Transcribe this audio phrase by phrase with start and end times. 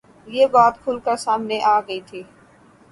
[0.35, 2.21] یہ بات کُھل کر سامنے آ گئی تھی